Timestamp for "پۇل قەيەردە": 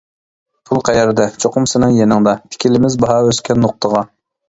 0.69-1.27